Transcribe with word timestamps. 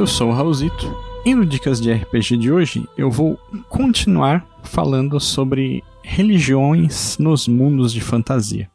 Eu 0.00 0.06
sou 0.06 0.30
o 0.30 0.32
Raulzito 0.32 0.96
e 1.26 1.34
no 1.34 1.44
Dicas 1.44 1.78
de 1.78 1.92
RPG 1.92 2.38
de 2.38 2.50
hoje 2.50 2.88
eu 2.96 3.10
vou 3.10 3.38
continuar 3.68 4.48
falando 4.62 5.20
sobre 5.20 5.84
religiões 6.02 7.18
nos 7.18 7.46
mundos 7.46 7.92
de 7.92 8.00
fantasia. 8.00 8.70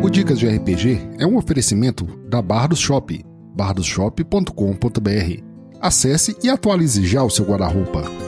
O 0.00 0.08
Dicas 0.08 0.38
de 0.38 0.46
RPG 0.46 1.00
é 1.18 1.26
um 1.26 1.36
oferecimento 1.36 2.04
da 2.28 2.40
Bardos 2.40 2.78
Shop, 2.78 3.26
bardosshop.com.br. 3.56 5.42
Acesse 5.80 6.36
e 6.40 6.48
atualize 6.48 7.04
já 7.04 7.24
o 7.24 7.30
seu 7.30 7.44
guarda-roupa. 7.44 8.25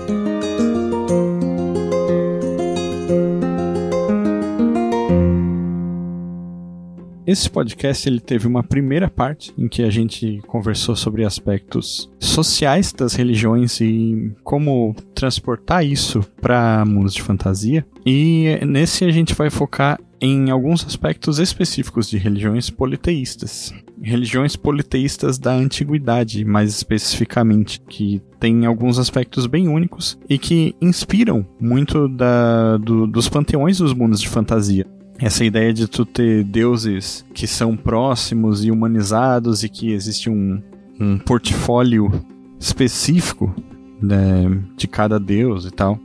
Esse 7.29 7.51
podcast 7.51 8.09
ele 8.09 8.21
teve 8.21 8.47
uma 8.47 8.63
primeira 8.63 9.07
parte 9.11 9.53
em 9.59 9.69
que 9.69 9.83
a 9.83 9.91
gente 9.91 10.41
conversou 10.47 10.97
sobre 10.97 11.27
aspectos 11.27 12.11
sociais 12.19 12.91
das 12.91 13.13
religiões 13.13 13.83
e 13.83 14.33
como 14.43 14.97
transportar 15.15 15.85
isso 15.85 16.23
para 16.41 16.83
mundos 16.87 17.13
de 17.13 17.21
fantasia. 17.21 17.85
E 18.07 18.59
nesse 18.67 19.05
a 19.05 19.11
gente 19.11 19.35
vai 19.35 19.51
focar 19.51 20.01
em 20.19 20.49
alguns 20.49 20.87
aspectos 20.87 21.39
específicos 21.39 22.09
de 22.09 22.17
religiões 22.17 22.71
politeístas. 22.71 23.75
Religiões 24.01 24.57
politeístas 24.57 25.39
da 25.39 25.53
antiguidade, 25.53 26.47
mais 26.47 26.71
especificamente, 26.71 27.79
que 27.91 28.23
têm 28.41 28.65
alguns 28.65 28.99
aspectos 28.99 29.47
bem 29.47 29.69
únicos 29.69 30.19
e 30.31 30.39
que 30.39 30.75
inspiram 30.81 31.47
muito 31.61 32.09
da, 32.09 32.79
do, 32.79 33.07
dos 33.07 33.29
panteões 33.29 33.77
dos 33.77 33.93
mundos 33.93 34.19
de 34.19 34.29
fantasia 34.31 34.87
essa 35.19 35.45
ideia 35.45 35.73
de 35.73 35.89
tu 35.89 36.05
ter 36.05 36.45
deuses 36.45 37.25
que 37.35 37.47
são 37.47 37.77
próximos 37.77 38.65
e 38.65 38.71
humanizados 38.71 39.65
e 39.65 39.69
que 39.69 39.93
existe 39.93 40.31
um, 40.31 40.63
um 40.99 41.19
portfólio 41.19 42.11
específico 42.59 43.55
né, 44.01 44.63
de 44.77 44.87
cada 44.87 45.19
deus 45.19 45.67
e 45.67 45.71
tal. 45.71 45.99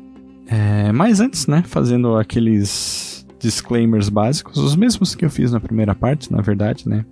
É, 0.48 0.92
mas 0.92 1.20
antes, 1.20 1.48
né, 1.48 1.64
fazendo 1.66 2.18
aqueles 2.18 3.26
disclaimers 3.40 4.10
básicos, 4.10 4.58
os 4.58 4.76
mesmos 4.76 5.16
que 5.16 5.26
eu 5.26 5.30
fiz 5.30 5.52
na 5.52 5.60
primeira 5.60 5.94
parte, 5.94 6.32
na 6.32 6.42
verdade, 6.42 6.88
né. 6.88 7.06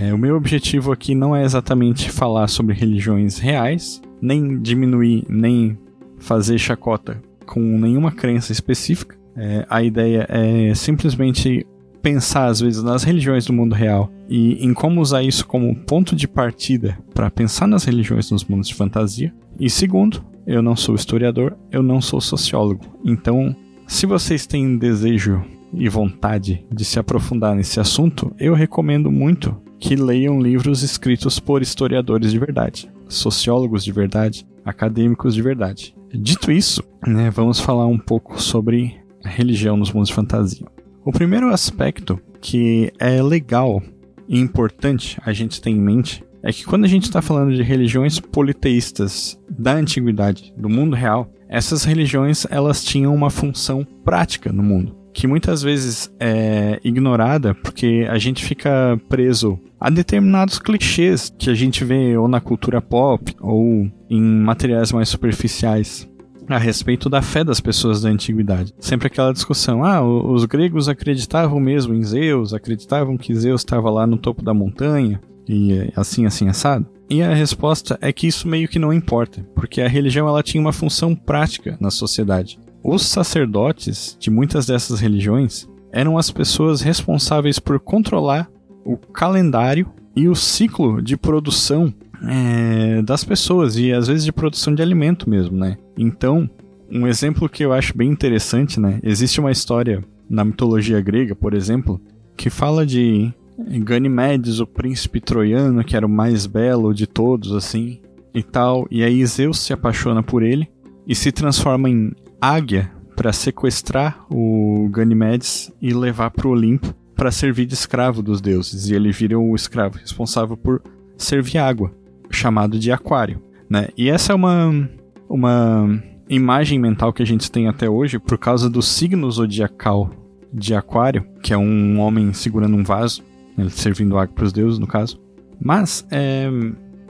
É, 0.00 0.12
o 0.12 0.18
meu 0.18 0.36
objetivo 0.36 0.92
aqui 0.92 1.14
não 1.14 1.34
é 1.34 1.44
exatamente 1.44 2.10
falar 2.10 2.48
sobre 2.48 2.74
religiões 2.74 3.38
reais, 3.38 4.00
nem 4.20 4.60
diminuir, 4.60 5.24
nem 5.28 5.76
fazer 6.18 6.58
chacota 6.58 7.20
com 7.44 7.60
nenhuma 7.60 8.10
crença 8.10 8.52
específica. 8.52 9.16
É, 9.36 9.66
a 9.68 9.82
ideia 9.82 10.26
é 10.28 10.74
simplesmente 10.74 11.66
pensar, 12.02 12.46
às 12.46 12.60
vezes, 12.60 12.82
nas 12.82 13.02
religiões 13.02 13.44
do 13.46 13.52
mundo 13.52 13.74
real 13.74 14.10
e 14.28 14.64
em 14.64 14.72
como 14.72 15.00
usar 15.00 15.22
isso 15.22 15.46
como 15.46 15.74
ponto 15.74 16.14
de 16.14 16.28
partida 16.28 16.98
para 17.12 17.30
pensar 17.30 17.66
nas 17.66 17.84
religiões 17.84 18.30
nos 18.30 18.44
mundos 18.44 18.68
de 18.68 18.74
fantasia. 18.74 19.34
E 19.58 19.68
segundo, 19.68 20.24
eu 20.46 20.62
não 20.62 20.76
sou 20.76 20.94
historiador, 20.94 21.56
eu 21.70 21.82
não 21.82 22.00
sou 22.00 22.20
sociólogo. 22.20 22.84
Então, 23.04 23.54
se 23.86 24.06
vocês 24.06 24.46
têm 24.46 24.78
desejo 24.78 25.44
e 25.74 25.88
vontade 25.88 26.64
de 26.72 26.84
se 26.84 26.98
aprofundar 26.98 27.54
nesse 27.54 27.80
assunto, 27.80 28.32
eu 28.38 28.54
recomendo 28.54 29.10
muito 29.10 29.56
que 29.78 29.96
leiam 29.96 30.40
livros 30.40 30.82
escritos 30.82 31.38
por 31.38 31.60
historiadores 31.60 32.30
de 32.30 32.38
verdade, 32.38 32.90
sociólogos 33.08 33.84
de 33.84 33.92
verdade, 33.92 34.46
acadêmicos 34.64 35.34
de 35.34 35.42
verdade. 35.42 35.94
Dito 36.14 36.50
isso, 36.50 36.82
né, 37.06 37.30
vamos 37.30 37.60
falar 37.60 37.86
um 37.86 37.98
pouco 37.98 38.40
sobre 38.40 38.96
religião 39.26 39.76
nos 39.76 39.92
mundos 39.92 40.08
de 40.08 40.14
fantasia. 40.14 40.66
O 41.04 41.12
primeiro 41.12 41.52
aspecto 41.52 42.18
que 42.40 42.92
é 42.98 43.22
legal 43.22 43.82
e 44.28 44.38
importante 44.38 45.18
a 45.24 45.32
gente 45.32 45.60
ter 45.60 45.70
em 45.70 45.80
mente 45.80 46.24
é 46.42 46.52
que 46.52 46.64
quando 46.64 46.84
a 46.84 46.88
gente 46.88 47.04
está 47.04 47.20
falando 47.20 47.54
de 47.54 47.62
religiões 47.62 48.20
politeístas 48.20 49.38
da 49.48 49.74
antiguidade, 49.74 50.54
do 50.56 50.68
mundo 50.68 50.94
real, 50.94 51.28
essas 51.48 51.84
religiões 51.84 52.46
elas 52.50 52.84
tinham 52.84 53.14
uma 53.14 53.30
função 53.30 53.84
prática 54.04 54.52
no 54.52 54.62
mundo, 54.62 54.96
que 55.12 55.26
muitas 55.26 55.62
vezes 55.62 56.12
é 56.20 56.80
ignorada 56.84 57.54
porque 57.54 58.06
a 58.08 58.18
gente 58.18 58.44
fica 58.44 59.00
preso 59.08 59.58
a 59.80 59.90
determinados 59.90 60.58
clichês 60.58 61.32
que 61.38 61.50
a 61.50 61.54
gente 61.54 61.84
vê 61.84 62.16
ou 62.16 62.28
na 62.28 62.40
cultura 62.40 62.80
pop 62.80 63.34
ou 63.40 63.90
em 64.08 64.20
materiais 64.20 64.92
mais 64.92 65.08
superficiais 65.08 66.08
a 66.48 66.58
respeito 66.58 67.08
da 67.08 67.22
fé 67.22 67.42
das 67.42 67.60
pessoas 67.60 68.02
da 68.02 68.08
antiguidade. 68.08 68.74
Sempre 68.78 69.06
aquela 69.06 69.32
discussão: 69.32 69.84
ah, 69.84 70.02
os 70.02 70.44
gregos 70.44 70.88
acreditavam 70.88 71.58
mesmo 71.60 71.94
em 71.94 72.02
Zeus, 72.02 72.52
acreditavam 72.54 73.16
que 73.16 73.34
Zeus 73.34 73.60
estava 73.60 73.90
lá 73.90 74.06
no 74.06 74.16
topo 74.16 74.42
da 74.42 74.54
montanha 74.54 75.20
e 75.48 75.90
assim, 75.94 76.26
assim, 76.26 76.48
assado. 76.48 76.86
E 77.08 77.22
a 77.22 77.32
resposta 77.32 77.96
é 78.00 78.12
que 78.12 78.26
isso 78.26 78.48
meio 78.48 78.68
que 78.68 78.80
não 78.80 78.92
importa, 78.92 79.46
porque 79.54 79.80
a 79.80 79.88
religião 79.88 80.26
ela 80.26 80.42
tinha 80.42 80.60
uma 80.60 80.72
função 80.72 81.14
prática 81.14 81.76
na 81.80 81.90
sociedade. 81.90 82.58
Os 82.82 83.02
sacerdotes 83.02 84.16
de 84.18 84.30
muitas 84.30 84.66
dessas 84.66 85.00
religiões 85.00 85.68
eram 85.92 86.18
as 86.18 86.30
pessoas 86.30 86.80
responsáveis 86.80 87.58
por 87.58 87.78
controlar 87.78 88.50
o 88.84 88.96
calendário 88.96 89.88
e 90.14 90.28
o 90.28 90.34
ciclo 90.34 91.00
de 91.02 91.16
produção 91.16 91.92
é, 92.22 93.02
das 93.02 93.24
pessoas 93.24 93.76
e 93.76 93.92
às 93.92 94.06
vezes 94.06 94.24
de 94.24 94.32
produção 94.32 94.74
de 94.74 94.82
alimento 94.82 95.28
mesmo, 95.28 95.56
né? 95.56 95.76
Então, 95.96 96.48
um 96.90 97.06
exemplo 97.06 97.48
que 97.48 97.64
eu 97.64 97.72
acho 97.72 97.96
bem 97.96 98.10
interessante, 98.10 98.78
né? 98.80 99.00
Existe 99.02 99.40
uma 99.40 99.50
história 99.50 100.04
na 100.28 100.44
mitologia 100.44 101.00
grega, 101.00 101.34
por 101.34 101.54
exemplo, 101.54 102.00
que 102.36 102.50
fala 102.50 102.84
de 102.84 103.32
Ganymedes, 103.58 104.60
o 104.60 104.66
príncipe 104.66 105.20
troiano, 105.20 105.84
que 105.84 105.96
era 105.96 106.06
o 106.06 106.10
mais 106.10 106.46
belo 106.46 106.92
de 106.92 107.06
todos, 107.06 107.52
assim, 107.52 108.00
e 108.34 108.42
tal. 108.42 108.86
E 108.90 109.02
aí 109.02 109.24
Zeus 109.24 109.60
se 109.60 109.72
apaixona 109.72 110.22
por 110.22 110.42
ele 110.42 110.68
e 111.06 111.14
se 111.14 111.32
transforma 111.32 111.88
em 111.88 112.12
águia 112.40 112.90
para 113.14 113.32
sequestrar 113.32 114.26
o 114.30 114.88
Ganymedes 114.90 115.72
e 115.80 115.94
levar 115.94 116.30
para 116.30 116.46
o 116.46 116.50
Olimpo 116.50 116.94
para 117.14 117.32
servir 117.32 117.64
de 117.64 117.72
escravo 117.72 118.22
dos 118.22 118.42
deuses. 118.42 118.90
E 118.90 118.94
ele 118.94 119.10
vira 119.10 119.38
o 119.38 119.54
escravo 119.54 119.96
responsável 119.96 120.56
por 120.56 120.82
servir 121.16 121.56
água 121.56 121.90
chamado 122.36 122.78
de 122.78 122.92
aquário, 122.92 123.42
né? 123.68 123.88
E 123.96 124.08
essa 124.08 124.32
é 124.32 124.36
uma 124.36 124.88
uma 125.28 126.00
imagem 126.28 126.78
mental 126.78 127.12
que 127.12 127.22
a 127.22 127.26
gente 127.26 127.50
tem 127.50 127.68
até 127.68 127.88
hoje 127.88 128.18
por 128.18 128.38
causa 128.38 128.68
do 128.68 128.82
signo 128.82 129.30
zodiacal 129.30 130.10
de 130.52 130.74
aquário, 130.74 131.26
que 131.42 131.52
é 131.52 131.58
um 131.58 131.98
homem 131.98 132.32
segurando 132.32 132.76
um 132.76 132.84
vaso, 132.84 133.22
né, 133.56 133.68
servindo 133.68 134.16
água 134.16 134.34
para 134.34 134.44
os 134.44 134.52
deuses, 134.52 134.78
no 134.78 134.86
caso. 134.86 135.20
Mas 135.60 136.06
é 136.10 136.48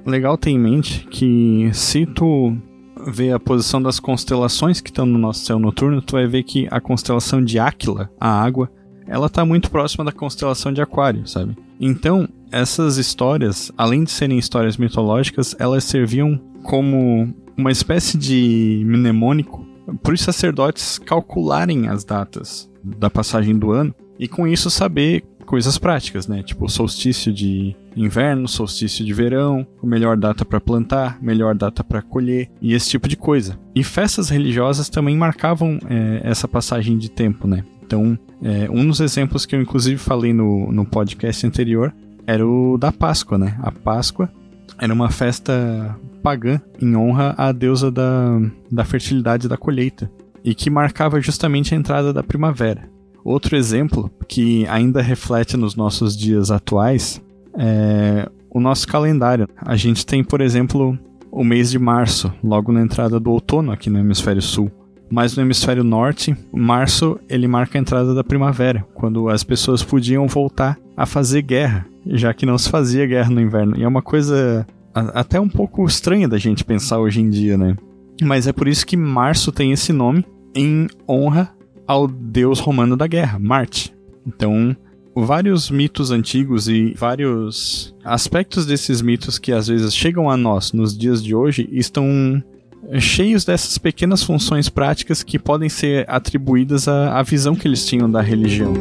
legal 0.05 0.37
ter 0.37 0.51
em 0.51 0.59
mente 0.59 1.07
que 1.09 1.71
se 1.73 2.07
tu 2.07 2.57
vê 3.07 3.31
a 3.33 3.41
posição 3.41 3.81
das 3.83 4.01
constelações 4.01 4.81
que 4.81 4.91
estão 4.91 5.07
no 5.07 5.19
nosso 5.19 5.45
céu 5.45 5.59
noturno, 5.59 6.03
tu 6.03 6.13
vai 6.13 6.27
ver 6.27 6.43
que 6.43 6.67
a 6.71 6.81
constelação 6.81 7.43
de 7.43 7.59
Áquila, 7.59 8.11
a 8.19 8.29
água, 8.29 8.71
ela 9.07 9.27
está 9.27 9.45
muito 9.45 9.71
próxima 9.71 10.05
da 10.05 10.13
constelação 10.13 10.73
de 10.73 10.81
Aquário, 10.81 11.27
sabe? 11.27 11.57
Então, 11.81 12.29
essas 12.51 12.97
histórias, 12.97 13.71
além 13.77 14.05
de 14.05 14.11
serem 14.11 14.39
histórias 14.39 14.77
mitológicas, 14.77 15.55
elas 15.59 15.85
serviam 15.85 16.41
como 16.63 17.33
uma 17.57 17.71
espécie 17.71 18.19
de 18.19 18.83
mnemônico 18.85 19.67
para 20.03 20.15
os 20.15 20.21
sacerdotes 20.21 20.99
calcularem 20.99 21.89
as 21.89 22.05
datas 22.05 22.71
da 22.83 23.09
passagem 23.09 23.57
do 23.57 23.71
ano 23.71 23.95
e 24.19 24.27
com 24.27 24.47
isso 24.47 24.71
saber 24.71 25.25
coisas 25.45 25.79
práticas, 25.79 26.27
né? 26.27 26.43
Tipo 26.43 26.69
solstício 26.69 27.33
de 27.33 27.75
inverno, 27.97 28.49
solstício 28.49 29.05
de 29.05 29.13
verão, 29.15 29.67
melhor 29.83 30.17
data 30.17 30.45
para 30.45 30.61
plantar, 30.61 31.19
melhor 31.22 31.55
data 31.55 31.84
para 31.84 32.03
colher 32.03 32.51
e 32.61 32.75
esse 32.75 32.91
tipo 32.91 33.09
de 33.09 33.17
coisa. 33.17 33.59
E 33.75 33.84
festas 33.84 34.29
religiosas 34.29 34.89
também 34.89 35.17
marcavam 35.17 35.79
é, 35.89 36.21
essa 36.25 36.49
passagem 36.49 36.99
de 36.99 37.09
tempo, 37.09 37.47
né? 37.47 37.65
Então, 37.86 38.18
é, 38.42 38.68
um 38.71 38.86
dos 38.86 39.00
exemplos 39.00 39.47
que 39.47 39.54
eu 39.54 39.62
inclusive 39.62 39.97
falei 39.97 40.33
no, 40.33 40.71
no 40.72 40.84
podcast 40.84 41.47
anterior 41.47 41.94
era 42.27 42.47
o 42.47 42.77
da 42.77 42.91
Páscoa, 42.91 43.38
né? 43.38 43.56
A 43.62 43.71
Páscoa 43.71 44.28
era 44.78 44.92
uma 44.92 45.09
festa 45.09 45.97
pagã 46.22 46.60
em 46.83 46.97
honra 46.97 47.34
à 47.38 47.53
deusa 47.53 47.91
da, 47.91 48.41
da 48.71 48.84
fertilidade 48.84 49.48
da 49.48 49.56
colheita, 49.56 50.10
e 50.44 50.54
que 50.54 50.68
marcava 50.68 51.21
justamente 51.21 51.72
a 51.74 51.78
entrada 51.78 52.12
da 52.12 52.22
primavera. 52.22 52.88
Outro 53.24 53.56
exemplo 53.56 54.10
que 54.28 54.66
ainda 54.66 55.00
reflete 55.00 55.56
nos 55.56 55.74
nossos 55.77 56.16
dias 56.16 56.50
atuais 56.50 57.22
é 57.56 58.28
o 58.50 58.60
nosso 58.60 58.86
calendário. 58.88 59.48
A 59.59 59.77
gente 59.77 60.04
tem, 60.04 60.22
por 60.22 60.41
exemplo, 60.41 60.98
o 61.30 61.44
mês 61.44 61.71
de 61.71 61.78
março, 61.78 62.33
logo 62.42 62.72
na 62.72 62.80
entrada 62.80 63.21
do 63.21 63.30
outono 63.30 63.71
aqui 63.71 63.91
no 63.91 63.98
hemisfério 63.98 64.42
sul. 64.42 64.71
Mas 65.11 65.37
no 65.37 65.43
hemisfério 65.43 65.85
norte, 65.85 66.37
março 66.53 67.19
ele 67.29 67.47
marca 67.47 67.79
a 67.79 67.81
entrada 67.81 68.15
da 68.15 68.25
primavera, 68.25 68.85
quando 68.95 69.29
as 69.29 69.45
pessoas 69.45 69.83
podiam 69.83 70.27
voltar 70.27 70.79
a 70.97 71.07
fazer 71.07 71.43
guerra, 71.43 71.87
já 72.07 72.35
que 72.35 72.47
não 72.47 72.59
se 72.59 72.69
fazia 72.69 73.07
guerra 73.07 73.31
no 73.31 73.41
inverno. 73.41 73.77
E 73.77 73.83
é 73.83 73.89
uma 73.89 74.03
coisa 74.03 74.67
até 74.95 75.39
um 75.39 75.49
pouco 75.49 75.85
estranha 75.85 76.29
da 76.29 76.39
gente 76.39 76.65
pensar 76.65 76.99
hoje 76.99 77.21
em 77.21 77.29
dia, 77.29 77.57
né? 77.59 77.77
Mas 78.23 78.47
é 78.47 78.53
por 78.53 78.67
isso 78.67 78.87
que 78.87 78.97
março 78.97 79.53
tem 79.53 79.73
esse 79.73 79.93
nome 79.93 80.25
em 80.55 80.89
honra 81.09 81.53
ao 81.87 82.09
deus 82.09 82.59
romano 82.59 82.97
da 82.97 83.07
guerra, 83.07 83.39
Marte. 83.39 83.95
Então, 84.27 84.75
vários 85.15 85.71
mitos 85.71 86.11
antigos 86.11 86.67
e 86.67 86.95
vários 86.97 87.95
aspectos 88.05 88.67
desses 88.67 89.01
mitos 89.03 89.39
que 89.39 89.53
às 89.53 89.69
vezes 89.69 89.95
chegam 89.95 90.31
a 90.31 90.37
nós 90.37 90.73
nos 90.73 90.97
dias 90.97 91.23
de 91.23 91.35
hoje 91.35 91.69
estão 91.71 92.43
cheios 92.98 93.44
dessas 93.44 93.78
pequenas 93.78 94.22
funções 94.22 94.68
práticas 94.68 95.22
que 95.22 95.38
podem 95.38 95.68
ser 95.68 96.04
atribuídas 96.09 96.88
à, 96.88 97.18
à 97.18 97.22
visão 97.22 97.54
que 97.54 97.66
eles 97.66 97.86
tinham 97.86 98.10
da 98.10 98.21
religião. 98.21 98.72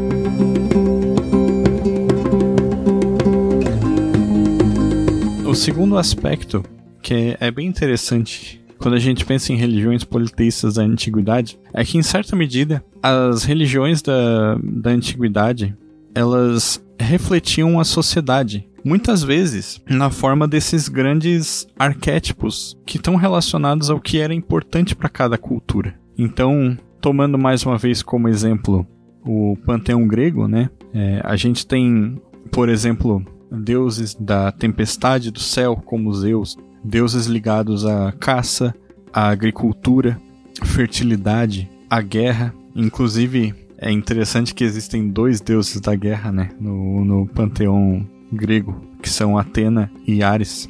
O 5.45 5.53
segundo 5.53 5.97
aspecto, 5.97 6.63
que 7.01 7.37
é 7.39 7.49
bem 7.49 7.67
interessante 7.67 8.61
quando 8.77 8.95
a 8.95 8.99
gente 8.99 9.25
pensa 9.25 9.53
em 9.53 9.55
religiões 9.55 10.03
politeístas 10.03 10.75
da 10.75 10.83
antiguidade, 10.83 11.57
é 11.73 11.83
que, 11.83 11.97
em 11.97 12.03
certa 12.03 12.35
medida, 12.35 12.83
as 13.01 13.43
religiões 13.43 14.01
da, 14.01 14.57
da 14.61 14.91
antiguidade 14.91 15.75
elas 16.13 16.81
refletiam 16.99 17.79
a 17.79 17.83
sociedade. 17.83 18.67
Muitas 18.85 19.23
vezes 19.23 19.81
na 19.89 20.11
forma 20.11 20.47
desses 20.47 20.87
grandes 20.87 21.67
arquétipos 21.75 22.77
que 22.85 22.97
estão 22.97 23.15
relacionados 23.15 23.89
ao 23.89 23.99
que 23.99 24.19
era 24.19 24.31
importante 24.31 24.95
para 24.95 25.09
cada 25.09 25.39
cultura. 25.39 25.95
Então, 26.15 26.77
tomando 27.01 27.35
mais 27.35 27.65
uma 27.65 27.79
vez 27.79 28.03
como 28.03 28.27
exemplo 28.27 28.85
o 29.25 29.57
panteão 29.65 30.07
grego, 30.07 30.47
né? 30.47 30.69
É, 30.93 31.19
a 31.23 31.35
gente 31.35 31.65
tem, 31.65 32.21
por 32.51 32.69
exemplo, 32.69 33.25
deuses 33.51 34.13
da 34.13 34.51
tempestade 34.51 35.31
do 35.31 35.39
céu, 35.39 35.75
como 35.83 36.13
Zeus, 36.13 36.55
deuses 36.83 37.25
ligados 37.25 37.88
à 37.88 38.11
caça, 38.11 38.71
à 39.11 39.29
agricultura, 39.29 40.21
fertilidade, 40.63 41.67
à 41.89 41.99
guerra. 42.03 42.53
Inclusive, 42.75 43.51
é 43.79 43.91
interessante 43.91 44.53
que 44.53 44.63
existem 44.63 45.09
dois 45.09 45.41
deuses 45.41 45.81
da 45.81 45.95
guerra, 45.95 46.31
né? 46.31 46.51
No, 46.59 47.03
no 47.03 47.25
panteão 47.25 48.05
grego, 48.31 48.81
que 49.01 49.10
são 49.10 49.38
Atena 49.38 49.92
e 50.07 50.24
Ares, 50.24 50.69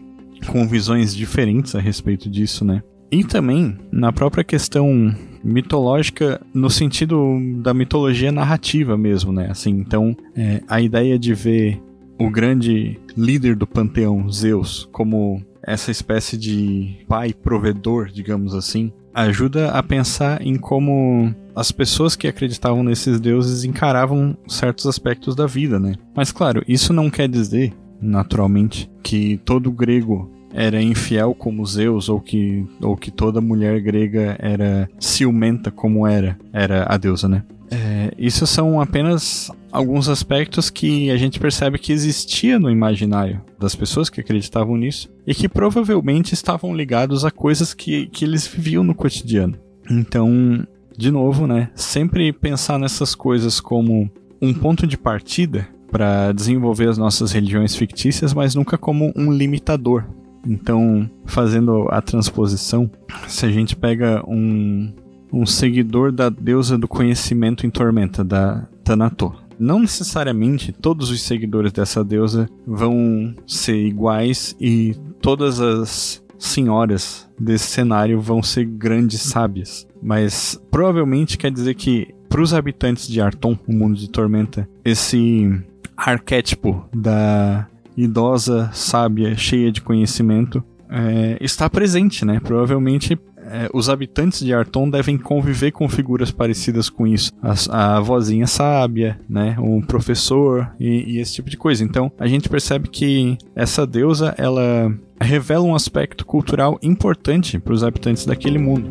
com 0.51 0.67
visões 0.67 1.15
diferentes 1.15 1.75
a 1.75 1.79
respeito 1.79 2.29
disso, 2.29 2.63
né? 2.63 2.83
E 3.11 3.23
também 3.23 3.77
na 3.91 4.11
própria 4.11 4.43
questão 4.43 5.15
mitológica 5.43 6.41
no 6.53 6.69
sentido 6.69 7.39
da 7.61 7.73
mitologia 7.73 8.31
narrativa 8.31 8.97
mesmo, 8.97 9.31
né? 9.31 9.47
Assim, 9.49 9.71
então 9.71 10.15
é, 10.35 10.61
a 10.67 10.81
ideia 10.81 11.17
de 11.17 11.33
ver 11.33 11.81
o 12.19 12.29
grande 12.29 12.99
líder 13.15 13.55
do 13.55 13.67
panteão, 13.67 14.29
Zeus, 14.31 14.89
como 14.91 15.41
essa 15.61 15.91
espécie 15.91 16.37
de 16.37 17.05
pai 17.07 17.33
provedor, 17.33 18.07
digamos 18.07 18.53
assim, 18.53 18.91
ajuda 19.15 19.71
a 19.71 19.81
pensar 19.81 20.45
em 20.45 20.57
como 20.57 21.33
as 21.55 21.71
pessoas 21.71 22.15
que 22.15 22.27
acreditavam 22.27 22.83
nesses 22.83 23.19
deuses 23.19 23.63
encaravam 23.63 24.35
certos 24.47 24.85
aspectos 24.85 25.35
da 25.35 25.47
vida, 25.47 25.79
né? 25.79 25.95
Mas 26.13 26.31
claro, 26.31 26.61
isso 26.67 26.91
não 26.91 27.09
quer 27.09 27.29
dizer, 27.29 27.73
naturalmente, 28.01 28.91
que 29.01 29.39
todo 29.45 29.71
grego 29.71 30.29
era 30.53 30.81
infiel 30.81 31.33
como 31.33 31.65
Zeus 31.65 32.07
ou 32.09 32.19
que, 32.19 32.65
ou 32.81 32.95
que 32.95 33.11
toda 33.11 33.41
mulher 33.41 33.81
grega 33.81 34.35
era 34.39 34.89
ciumenta 34.99 35.69
como 35.71 36.05
era, 36.07 36.37
era 36.51 36.85
a 36.87 36.97
deusa, 36.97 37.27
né? 37.27 37.43
É, 37.71 38.13
isso 38.17 38.45
são 38.45 38.79
apenas 38.79 39.51
alguns 39.71 40.07
aspectos 40.07 40.69
que 40.69 41.09
a 41.09 41.17
gente 41.17 41.39
percebe 41.39 41.79
que 41.79 41.91
existia 41.91 42.59
no 42.59 42.69
imaginário 42.69 43.41
das 43.59 43.75
pessoas 43.75 44.09
que 44.09 44.21
acreditavam 44.21 44.77
nisso 44.77 45.09
e 45.25 45.33
que 45.33 45.49
provavelmente 45.49 46.33
estavam 46.33 46.75
ligados 46.75 47.25
a 47.25 47.31
coisas 47.31 47.73
que, 47.73 48.07
que 48.07 48.23
eles 48.23 48.47
viviam 48.47 48.83
no 48.83 48.95
cotidiano. 48.95 49.57
Então, 49.89 50.65
de 50.97 51.11
novo, 51.11 51.45
né, 51.47 51.69
sempre 51.75 52.31
pensar 52.31 52.79
nessas 52.79 53.13
coisas 53.13 53.59
como 53.59 54.09
um 54.41 54.53
ponto 54.53 54.87
de 54.87 54.97
partida 54.97 55.67
para 55.91 56.31
desenvolver 56.31 56.89
as 56.89 56.97
nossas 56.97 57.31
religiões 57.31 57.75
fictícias, 57.75 58.33
mas 58.33 58.55
nunca 58.55 58.77
como 58.77 59.11
um 59.15 59.31
limitador. 59.31 60.05
Então, 60.47 61.09
fazendo 61.25 61.87
a 61.89 62.01
transposição, 62.01 62.89
se 63.27 63.45
a 63.45 63.51
gente 63.51 63.75
pega 63.75 64.23
um, 64.27 64.93
um 65.35 65.45
seguidor 65.45 66.13
da 66.13 66.29
deusa 66.29 66.77
do 66.77 66.87
conhecimento 66.87 67.67
em 67.67 67.69
Tormenta, 67.69 68.23
da 68.23 68.65
Thanato. 68.85 69.33
Não 69.59 69.79
necessariamente 69.79 70.71
todos 70.71 71.09
os 71.09 71.21
seguidores 71.21 71.73
dessa 71.73 72.03
deusa 72.03 72.49
vão 72.65 73.33
ser 73.45 73.75
iguais 73.75 74.55
e 74.59 74.95
todas 75.21 75.59
as 75.59 76.23
senhoras 76.39 77.29
desse 77.39 77.65
cenário 77.65 78.19
vão 78.19 78.41
ser 78.41 78.65
grandes 78.65 79.21
sábias, 79.21 79.87
mas 80.01 80.59
provavelmente 80.71 81.37
quer 81.37 81.51
dizer 81.51 81.73
que 81.75 82.13
para 82.29 82.41
os 82.41 82.53
habitantes 82.53 83.07
de 83.07 83.21
Arton, 83.21 83.57
o 83.67 83.73
mundo 83.73 83.97
de 83.97 84.09
Tormenta, 84.09 84.67
esse 84.83 85.61
arquétipo 85.95 86.85
da 86.93 87.67
idosa, 87.95 88.69
sábia, 88.73 89.37
cheia 89.37 89.71
de 89.71 89.81
conhecimento, 89.81 90.63
é, 90.89 91.37
está 91.41 91.69
presente, 91.69 92.25
né? 92.25 92.39
Provavelmente 92.41 93.17
é, 93.47 93.69
os 93.73 93.89
habitantes 93.89 94.39
de 94.39 94.53
Arton 94.53 94.89
devem 94.89 95.17
conviver 95.17 95.71
com 95.71 95.87
figuras 95.87 96.31
parecidas 96.31 96.89
com 96.89 97.05
isso. 97.05 97.31
A, 97.41 97.97
a 97.97 97.99
vozinha 97.99 98.47
sábia, 98.47 99.19
né? 99.29 99.55
Um 99.59 99.81
professor 99.81 100.71
e, 100.79 101.15
e, 101.15 101.19
esse 101.19 101.35
tipo 101.35 101.49
de 101.49 101.57
coisa. 101.57 101.83
Então, 101.83 102.11
a 102.19 102.27
gente 102.27 102.49
percebe 102.49 102.89
que 102.89 103.37
essa 103.55 103.85
deusa, 103.85 104.33
ela 104.37 104.93
revela 105.21 105.63
um 105.63 105.75
aspecto 105.75 106.25
cultural 106.25 106.79
importante 106.81 107.59
para 107.59 107.73
os 107.73 107.83
habitantes 107.83 108.25
daquele 108.25 108.57
mundo. 108.57 108.89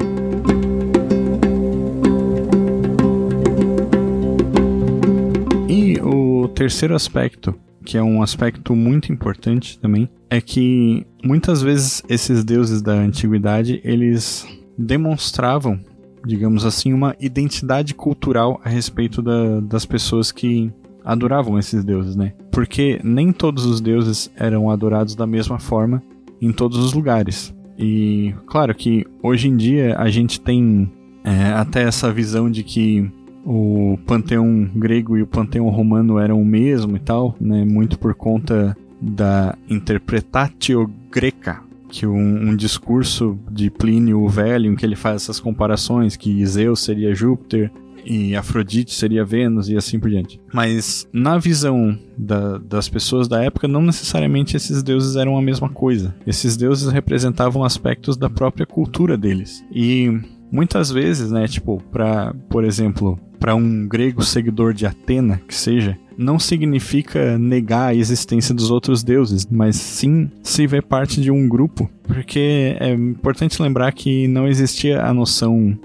E 5.68 6.00
o 6.00 6.48
terceiro 6.48 6.94
aspecto 6.94 7.54
que 7.84 7.98
é 7.98 8.02
um 8.02 8.22
aspecto 8.22 8.74
muito 8.74 9.12
importante 9.12 9.78
também, 9.78 10.08
é 10.30 10.40
que 10.40 11.06
muitas 11.22 11.62
vezes 11.62 12.02
esses 12.08 12.44
deuses 12.44 12.82
da 12.82 12.92
antiguidade, 12.92 13.80
eles 13.84 14.46
demonstravam, 14.76 15.78
digamos 16.26 16.64
assim, 16.64 16.92
uma 16.92 17.14
identidade 17.20 17.94
cultural 17.94 18.60
a 18.64 18.68
respeito 18.68 19.22
da, 19.22 19.60
das 19.60 19.84
pessoas 19.84 20.32
que 20.32 20.72
adoravam 21.04 21.58
esses 21.58 21.84
deuses, 21.84 22.16
né? 22.16 22.32
Porque 22.50 22.98
nem 23.04 23.30
todos 23.30 23.66
os 23.66 23.80
deuses 23.80 24.30
eram 24.36 24.70
adorados 24.70 25.14
da 25.14 25.26
mesma 25.26 25.58
forma 25.58 26.02
em 26.40 26.50
todos 26.50 26.78
os 26.78 26.94
lugares. 26.94 27.54
E 27.78 28.34
claro 28.46 28.74
que 28.74 29.04
hoje 29.22 29.48
em 29.48 29.56
dia 29.56 29.96
a 29.98 30.08
gente 30.08 30.40
tem 30.40 30.90
é, 31.22 31.52
até 31.52 31.82
essa 31.82 32.12
visão 32.12 32.50
de 32.50 32.62
que 32.62 33.10
o 33.44 33.98
panteão 34.06 34.70
grego 34.74 35.16
e 35.16 35.22
o 35.22 35.26
panteão 35.26 35.68
romano 35.68 36.18
eram 36.18 36.40
o 36.40 36.44
mesmo 36.44 36.96
e 36.96 37.00
tal, 37.00 37.36
né? 37.40 37.64
Muito 37.64 37.98
por 37.98 38.14
conta 38.14 38.76
da 39.00 39.56
interpretatio 39.68 40.90
greca, 41.10 41.60
que 41.88 42.06
um, 42.06 42.48
um, 42.48 42.56
discurso 42.56 43.38
de 43.50 43.70
Plínio 43.70 44.22
o 44.22 44.28
Velho, 44.28 44.70
em 44.70 44.74
que 44.74 44.86
ele 44.86 44.96
faz 44.96 45.22
essas 45.22 45.38
comparações, 45.38 46.16
que 46.16 46.44
Zeus 46.46 46.80
seria 46.80 47.14
Júpiter 47.14 47.70
e 48.04 48.36
Afrodite 48.36 48.92
seria 48.92 49.24
Vênus 49.24 49.68
e 49.68 49.76
assim 49.76 49.98
por 49.98 50.10
diante. 50.10 50.40
Mas 50.52 51.08
na 51.12 51.38
visão 51.38 51.98
da, 52.16 52.58
das 52.58 52.88
pessoas 52.88 53.26
da 53.26 53.42
época, 53.42 53.66
não 53.66 53.82
necessariamente 53.82 54.56
esses 54.56 54.82
deuses 54.82 55.16
eram 55.16 55.36
a 55.36 55.42
mesma 55.42 55.68
coisa. 55.68 56.14
Esses 56.26 56.56
deuses 56.56 56.92
representavam 56.92 57.64
aspectos 57.64 58.16
da 58.16 58.28
própria 58.28 58.66
cultura 58.66 59.16
deles. 59.16 59.64
E 59.72 60.20
muitas 60.54 60.88
vezes, 60.88 61.32
né, 61.32 61.48
tipo, 61.48 61.82
para, 61.90 62.32
por 62.48 62.64
exemplo, 62.64 63.18
para 63.40 63.56
um 63.56 63.88
grego 63.88 64.22
seguidor 64.22 64.72
de 64.72 64.86
Atena, 64.86 65.40
que 65.48 65.54
seja, 65.54 65.98
não 66.16 66.38
significa 66.38 67.36
negar 67.36 67.88
a 67.88 67.94
existência 67.94 68.54
dos 68.54 68.70
outros 68.70 69.02
deuses, 69.02 69.44
mas 69.50 69.74
sim 69.74 70.30
se 70.44 70.64
ver 70.64 70.84
parte 70.84 71.20
de 71.20 71.28
um 71.28 71.48
grupo, 71.48 71.90
porque 72.04 72.76
é 72.78 72.92
importante 72.92 73.60
lembrar 73.60 73.92
que 73.92 74.28
não 74.28 74.46
existia 74.46 75.02
a 75.02 75.12
noção 75.12 75.76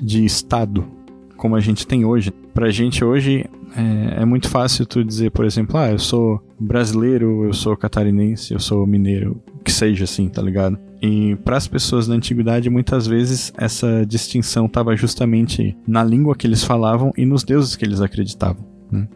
de 0.00 0.24
Estado 0.24 0.84
como 1.36 1.54
a 1.54 1.60
gente 1.60 1.86
tem 1.86 2.06
hoje. 2.06 2.32
Pra 2.54 2.70
gente 2.70 3.04
hoje 3.04 3.44
é, 3.76 4.22
é, 4.22 4.24
muito 4.24 4.48
fácil 4.48 4.86
tu 4.86 5.04
dizer, 5.04 5.30
por 5.32 5.44
exemplo, 5.44 5.76
ah, 5.76 5.90
eu 5.90 5.98
sou 5.98 6.42
brasileiro, 6.58 7.44
eu 7.44 7.52
sou 7.52 7.76
catarinense, 7.76 8.54
eu 8.54 8.60
sou 8.60 8.86
mineiro, 8.86 9.42
que 9.62 9.70
seja 9.70 10.04
assim, 10.04 10.28
tá 10.28 10.40
ligado? 10.40 10.78
E 11.06 11.36
para 11.36 11.58
as 11.58 11.68
pessoas 11.68 12.06
da 12.06 12.14
antiguidade, 12.14 12.70
muitas 12.70 13.06
vezes 13.06 13.52
essa 13.58 14.06
distinção 14.06 14.64
estava 14.64 14.96
justamente 14.96 15.76
na 15.86 16.02
língua 16.02 16.34
que 16.34 16.46
eles 16.46 16.64
falavam 16.64 17.12
e 17.14 17.26
nos 17.26 17.44
deuses 17.44 17.76
que 17.76 17.84
eles 17.84 18.00
acreditavam, 18.00 18.64
né? 18.90 19.06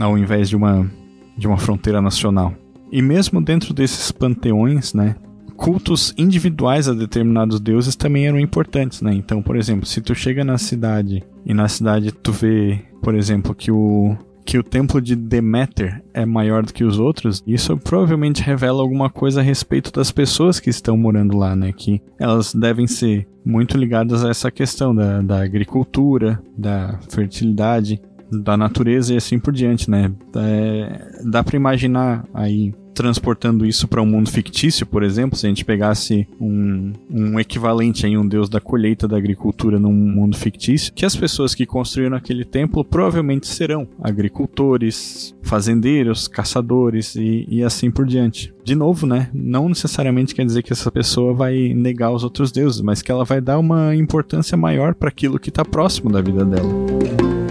ao 0.00 0.16
invés 0.16 0.48
de 0.48 0.56
uma, 0.56 0.90
de 1.36 1.46
uma 1.46 1.58
fronteira 1.58 2.00
nacional. 2.00 2.54
E 2.90 3.02
mesmo 3.02 3.42
dentro 3.42 3.74
desses 3.74 4.10
panteões, 4.10 4.94
né, 4.94 5.16
cultos 5.54 6.14
individuais 6.16 6.88
a 6.88 6.94
determinados 6.94 7.60
deuses 7.60 7.94
também 7.94 8.26
eram 8.26 8.40
importantes, 8.40 9.02
né? 9.02 9.12
Então, 9.12 9.42
por 9.42 9.56
exemplo, 9.56 9.84
se 9.84 10.00
tu 10.00 10.14
chega 10.14 10.44
na 10.44 10.56
cidade 10.56 11.22
e 11.44 11.52
na 11.52 11.68
cidade 11.68 12.10
tu 12.10 12.32
vê, 12.32 12.80
por 13.02 13.14
exemplo, 13.14 13.54
que 13.54 13.70
o 13.70 14.16
que 14.44 14.58
o 14.58 14.62
templo 14.62 15.00
de 15.00 15.16
Deméter 15.16 16.02
é 16.12 16.26
maior 16.26 16.64
do 16.64 16.72
que 16.72 16.84
os 16.84 16.98
outros, 16.98 17.42
isso 17.46 17.76
provavelmente 17.76 18.42
revela 18.42 18.82
alguma 18.82 19.08
coisa 19.08 19.40
a 19.40 19.42
respeito 19.42 19.90
das 19.92 20.10
pessoas 20.10 20.60
que 20.60 20.70
estão 20.70 20.96
morando 20.96 21.36
lá, 21.36 21.56
né? 21.56 21.72
Que 21.72 22.00
elas 22.18 22.54
devem 22.54 22.86
ser 22.86 23.26
muito 23.44 23.76
ligadas 23.76 24.24
a 24.24 24.30
essa 24.30 24.50
questão 24.50 24.94
da, 24.94 25.20
da 25.22 25.42
agricultura, 25.42 26.40
da 26.56 26.98
fertilidade, 27.10 28.00
da 28.30 28.56
natureza 28.56 29.14
e 29.14 29.16
assim 29.16 29.38
por 29.38 29.52
diante, 29.52 29.90
né? 29.90 30.12
É, 30.36 31.20
dá 31.24 31.42
para 31.42 31.56
imaginar 31.56 32.24
aí 32.32 32.74
transportando 32.94 33.66
isso 33.66 33.88
para 33.88 34.00
um 34.00 34.06
mundo 34.06 34.30
fictício, 34.30 34.86
por 34.86 35.02
exemplo, 35.02 35.36
se 35.36 35.46
a 35.46 35.48
gente 35.48 35.64
pegasse 35.64 36.26
um, 36.40 36.92
um 37.10 37.38
equivalente 37.38 38.06
em 38.06 38.16
um 38.16 38.26
deus 38.26 38.48
da 38.48 38.60
colheita 38.60 39.08
da 39.08 39.16
agricultura 39.16 39.78
num 39.78 39.92
mundo 39.92 40.36
fictício, 40.36 40.92
que 40.92 41.04
as 41.04 41.16
pessoas 41.16 41.54
que 41.54 41.66
construíram 41.66 42.16
aquele 42.16 42.44
templo 42.44 42.84
provavelmente 42.84 43.46
serão 43.46 43.86
agricultores, 44.00 45.34
fazendeiros, 45.42 46.28
caçadores 46.28 47.16
e, 47.16 47.46
e 47.48 47.62
assim 47.62 47.90
por 47.90 48.06
diante. 48.06 48.54
De 48.64 48.74
novo, 48.74 49.06
né? 49.06 49.28
Não 49.34 49.68
necessariamente 49.68 50.34
quer 50.34 50.46
dizer 50.46 50.62
que 50.62 50.72
essa 50.72 50.90
pessoa 50.90 51.34
vai 51.34 51.74
negar 51.74 52.12
os 52.12 52.24
outros 52.24 52.50
deuses, 52.50 52.80
mas 52.80 53.02
que 53.02 53.12
ela 53.12 53.24
vai 53.24 53.40
dar 53.40 53.58
uma 53.58 53.94
importância 53.94 54.56
maior 54.56 54.94
para 54.94 55.08
aquilo 55.08 55.38
que 55.38 55.50
está 55.50 55.64
próximo 55.64 56.10
da 56.10 56.22
vida 56.22 56.44
dela. 56.44 57.43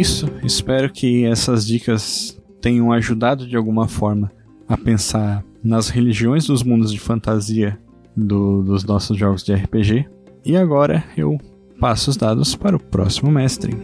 Isso. 0.00 0.26
Espero 0.42 0.90
que 0.90 1.24
essas 1.24 1.66
dicas 1.66 2.40
tenham 2.60 2.92
ajudado 2.92 3.46
de 3.46 3.56
alguma 3.56 3.86
forma 3.86 4.32
a 4.68 4.76
pensar 4.76 5.44
nas 5.62 5.88
religiões 5.88 6.46
dos 6.46 6.62
mundos 6.62 6.92
de 6.92 6.98
fantasia 6.98 7.78
do, 8.16 8.62
dos 8.62 8.84
nossos 8.84 9.16
jogos 9.16 9.42
de 9.42 9.54
RPG. 9.54 10.08
E 10.44 10.56
agora 10.56 11.04
eu 11.16 11.38
passo 11.78 12.10
os 12.10 12.16
dados 12.16 12.54
para 12.54 12.76
o 12.76 12.82
próximo 12.82 13.30
mestre. 13.30 13.76